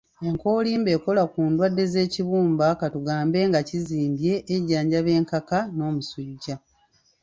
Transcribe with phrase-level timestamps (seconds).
[0.27, 6.55] Enkoolimbo ekola ku ndwadde z'ekibumba, katugambe nga kizimbye, ejjanjaba enkaka, n'omusujja.